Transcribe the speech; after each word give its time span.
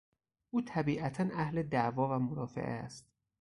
او 0.51 0.61
طبیعتا 0.61 1.27
اهل 1.33 1.61
دعوا 1.63 2.09
و 2.17 2.19
مرافعه 2.19 2.73
است. 2.73 3.11